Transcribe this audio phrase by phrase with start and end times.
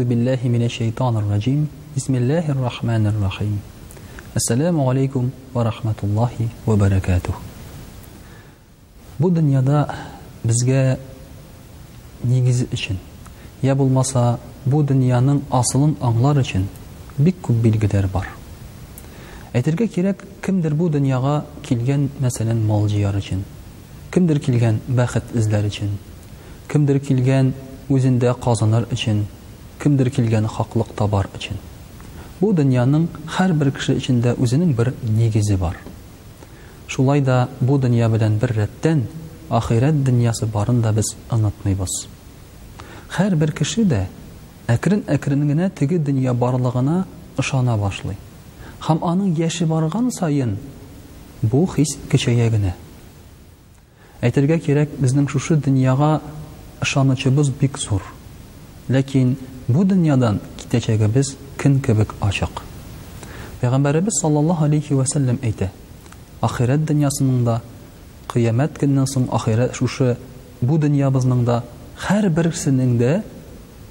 [0.00, 3.58] биллахи мине шайтан раджим бисмиллахир бисмиллахир-рахманир-рахим
[4.34, 7.40] ассаляму алейкум ва рахматуллахи ва баракатух
[9.18, 9.88] бу дөньяда
[10.44, 10.98] безгә
[12.24, 12.96] негези өчен
[13.62, 16.64] я булмаса бу дөньяның асылын аңлар өчен
[17.18, 18.28] бик күп билгедәр бар
[19.52, 23.44] әйтергә кирәк кимдир бу дөньяга килгән мәсәлән мал җир өчен
[24.12, 25.90] кимдир килгән бахыт излар өчен
[26.68, 27.52] кимдир килгән
[27.90, 29.26] өзендә قазаннар өчен
[29.82, 31.56] кемдер килгән хаклык та бар өчен.
[32.40, 35.76] Бу дөньяның һәр бер кеше ичендә үзенең бер негезе бар.
[36.86, 39.04] Шулай да бу дөнья белән бер рәттән
[39.50, 42.06] ахирәт дөньясы барын да без аңлатмыйбыз.
[43.18, 44.04] Һәр бер кеше дә
[44.70, 47.06] әкрен-әкрен генә тиге дөнья барлыгына
[47.38, 48.16] ышана башлый.
[48.80, 50.56] Хәм аның яши барган сайын,
[51.42, 52.74] бу хис кечәягене.
[54.20, 56.20] Әйтергә кирәк, безнең шушы дөньяга
[56.82, 58.02] ышанычыбыз бик зур.
[58.88, 59.36] Ләкин
[59.68, 61.00] бу дөньядан кин
[61.60, 62.62] көн кебек ачык
[63.60, 65.68] пәйғәмбәребез саллаллаху алейхи вәсәлләм әйтә
[66.42, 67.60] ахирәт дөньясының да
[68.32, 70.16] қиямәт көннән соң ахирәт шушы
[70.62, 71.44] бу дөньябызның
[72.08, 73.20] һәр берсенең дә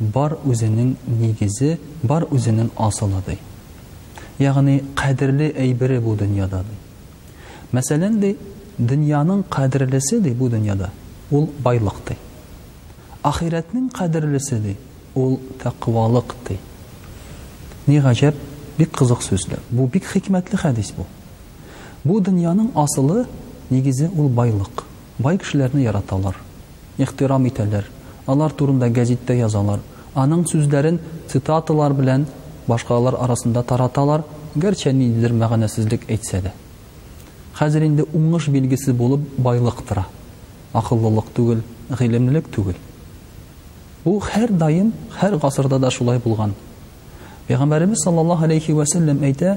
[0.00, 3.38] бар үзенең нигезе бар үзенең асылы ди
[4.44, 6.64] яғни әйбере бу дөньядады.
[6.64, 8.36] ди мәсәлән ди
[8.78, 10.90] дөньяның қадірлесе ди бу дөньяда
[11.30, 12.00] ул байлық
[13.22, 13.90] ахирәтнең
[14.62, 14.76] ди
[15.14, 16.58] ул тәкъвалык ди.
[17.86, 18.34] Ни гаҗәп,
[18.78, 19.58] бик кызык сүзле.
[19.70, 21.06] Бу бик хикмәтле хадис бу.
[22.04, 23.26] Бу дөньяның асылы
[23.70, 24.82] нигезе ул байлык.
[25.18, 26.34] Бай кешеләрне яраталар,
[26.98, 27.84] ихтирам итәләр.
[28.26, 29.78] Алар турында газеттә язалар.
[30.14, 30.98] Аның сүзләрен
[31.30, 32.24] цитаталар белән
[32.68, 34.22] башкалар арасында тараталар,
[34.56, 36.52] гәрчә ниндидер мәгънәсезлек әйтсә дә.
[37.60, 40.04] Хәзер инде уңыш билгесе булып байлык тора.
[41.34, 42.74] түгел, гыйлемлелек түгел.
[44.04, 46.52] Бу һәр даим, һәр гасырда да шулай булган.
[47.48, 49.54] Пәйгамбәрбез саллаллаһу алейхи ва сәлләм әйтә: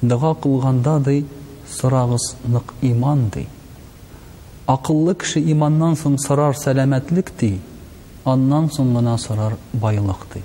[0.00, 1.26] "Дуа кылганда ди,
[1.68, 3.46] сорагыз нык иман ди.
[4.66, 7.60] Акыллы кеше иманнан соң сорар сәләмәтлік ди,
[8.24, 10.42] аннан соң гына сорар байлык ди."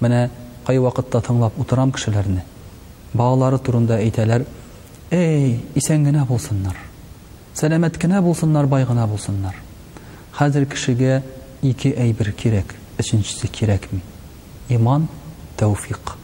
[0.00, 0.30] Менә
[0.66, 2.44] кай вакытта тыңлап утырам кешеләрне.
[3.14, 4.46] Балалары турында әйтәләр:
[5.10, 6.76] "Эй, исән генә булсыннар.
[7.54, 9.54] Сәламәт кенә булсыннар, бай гына булсыннар."
[11.62, 14.00] ике әйбер кирәк, өченчесе кирәкме?
[14.70, 15.04] Иман,
[15.58, 16.16] тәүфик.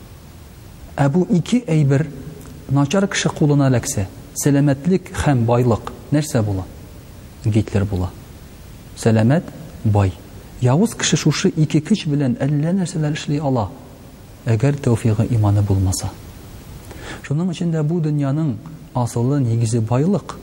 [0.98, 2.08] Ә бу ике әйбер
[2.74, 4.08] начар кеше кулына эләксә,
[4.42, 6.64] сәламәтлек һәм байлык нәрсә була?
[7.44, 8.10] Гитлер була.
[8.98, 9.44] Сәламәт,
[9.84, 10.10] бай.
[10.60, 13.68] Явыз кеше шушы ике көч белән әллә нәрсәләр эшли ала,
[14.46, 16.10] әгәр тәүфигы иманы булмаса.
[17.28, 18.56] Шуның өчен дә бу дөньяның
[18.98, 20.34] асылы нигезе байлык,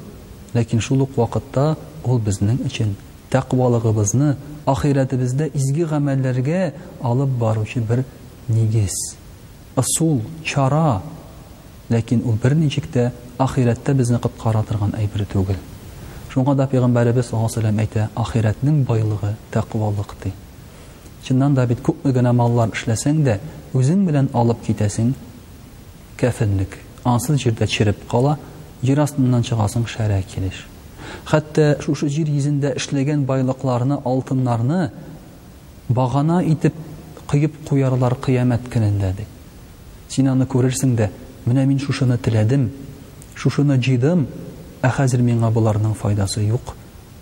[0.55, 2.95] ләкин шулық вақытта, вакытта ул безнең өчен
[3.35, 4.29] тәкъвалыгыбызны
[4.73, 6.61] ахиратыбыздә изге гамәлләргә
[7.09, 8.03] алып баручы бер
[8.47, 8.95] нигез
[9.77, 11.01] ысул чара
[11.89, 15.59] ләкин ул бер ничек тә ахиратта безне коткара торган әйбер түгел
[16.33, 20.31] шуңа да пәйгамбәребез саллаллаху алейхи ва саллам әйтә ахиратның байлыгы тәкъвалык ди
[21.27, 23.39] чыннан да бит күпме генә маллар эшләсәң дә
[23.73, 25.11] үзең белән алып китәсең
[26.21, 28.37] кәфенлек ансыз җирдә череп кала
[28.83, 30.63] җир астыннан чыгасың шәрә килеш
[31.29, 34.79] Хәтта шушы җир йөзендә эшләгән байлыкларны, алтыннарны
[35.89, 36.75] багана итеп
[37.29, 39.25] кыйып куярлар кыямәт көнендә ди.
[40.09, 41.09] Син аны күрерсең дә,
[41.45, 42.69] менә мин шушыны теләдем,
[43.35, 44.27] шушыны җыйдым,
[44.81, 46.75] ә хәзер менә буларның файдасы юк.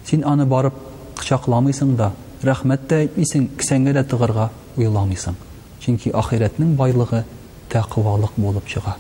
[0.10, 0.74] Син аны барып
[1.20, 2.12] кычакламыйсың да,
[2.44, 5.36] рәхмәт тә әйтмисең, кисәнгә дә тыгырга уйламыйсың.
[5.80, 7.24] Чөнки ахирәтнең байлыгы
[7.72, 8.98] тәкъвалык булып чыга.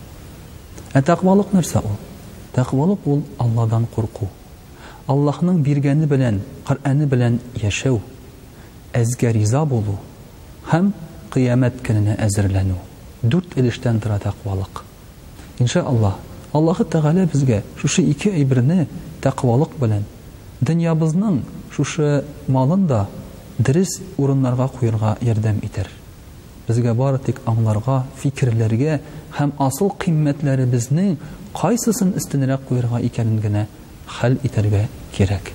[0.94, 1.96] Ә тәкъвалык нәрсә ул?
[2.56, 4.28] Тәкъвалык ул Алладан курку.
[5.08, 7.98] Аллахның биргәне белән, Коръәне белән яшәү,
[8.96, 9.98] әзгә риза булу
[10.70, 10.94] һәм
[11.36, 12.78] кыямәт көненә әзерләнү.
[13.22, 14.84] Дүрт элештән тора тәкъвалык.
[15.60, 16.14] Инша Аллаһ,
[16.54, 18.88] Аллаһы Тәгалә безгә шушы ике әйберне
[19.22, 20.06] тәкъвалык белән
[20.62, 21.42] дөньябызның
[21.76, 23.08] шушы малын да
[23.58, 25.90] дөрес урыннарга куярга ярдәм итер.
[26.68, 29.02] Безгә бары тик аңларга, фикерләргә
[29.38, 31.18] һәм асыл кыйммәтләребезнең
[31.54, 33.68] кайсысын истинерәк куярга икәнен генә
[34.12, 34.84] хәл итәргә
[35.16, 35.52] кирәк.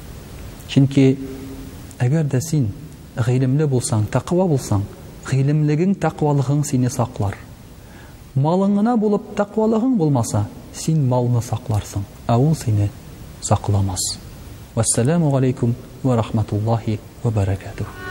[0.69, 1.15] Чөнки
[2.03, 2.69] әгәр дә син
[3.19, 4.85] гыйлемле булсаң, тақва булсаң,
[5.29, 7.35] гыйлемлегең тақвалыгың сине сақлар.
[8.39, 12.91] Малыңына болып, тақвалыгың булмаса, син малны сакларсың, ә сине
[13.43, 14.19] сакламас.
[14.75, 18.08] Вассаламу алейкум ва рахматуллахи ва баракатух.